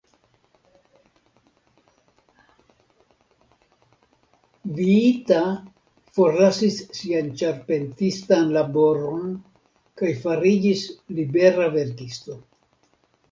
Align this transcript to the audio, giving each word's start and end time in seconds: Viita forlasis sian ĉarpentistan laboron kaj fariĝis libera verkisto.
Viita 4.77 5.41
forlasis 6.15 6.79
sian 6.99 7.29
ĉarpentistan 7.41 8.49
laboron 8.57 9.27
kaj 10.03 10.13
fariĝis 10.25 10.87
libera 11.21 11.69
verkisto. 11.77 12.39